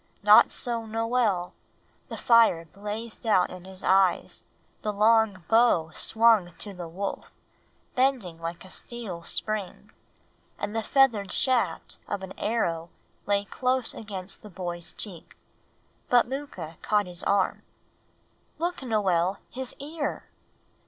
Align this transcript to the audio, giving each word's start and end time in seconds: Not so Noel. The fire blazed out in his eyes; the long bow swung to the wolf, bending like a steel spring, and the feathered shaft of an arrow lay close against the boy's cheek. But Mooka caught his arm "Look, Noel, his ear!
Not 0.23 0.51
so 0.51 0.87
Noel. 0.87 1.53
The 2.09 2.17
fire 2.17 2.65
blazed 2.65 3.27
out 3.27 3.51
in 3.51 3.65
his 3.65 3.83
eyes; 3.83 4.43
the 4.81 4.91
long 4.91 5.43
bow 5.47 5.91
swung 5.91 6.47
to 6.47 6.73
the 6.73 6.87
wolf, 6.87 7.31
bending 7.93 8.41
like 8.41 8.65
a 8.65 8.71
steel 8.71 9.21
spring, 9.23 9.91
and 10.57 10.75
the 10.75 10.81
feathered 10.81 11.31
shaft 11.31 11.99
of 12.07 12.23
an 12.23 12.33
arrow 12.39 12.89
lay 13.27 13.45
close 13.45 13.93
against 13.93 14.41
the 14.41 14.49
boy's 14.49 14.91
cheek. 14.91 15.37
But 16.09 16.25
Mooka 16.27 16.77
caught 16.81 17.05
his 17.05 17.23
arm 17.25 17.61
"Look, 18.57 18.81
Noel, 18.81 19.37
his 19.51 19.75
ear! 19.77 20.23